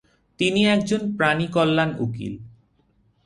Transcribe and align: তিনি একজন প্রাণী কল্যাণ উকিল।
তিনি 0.39 0.61
একজন 0.65 1.01
প্রাণী 1.17 1.47
কল্যাণ 1.47 1.89
উকিল। 1.99 2.33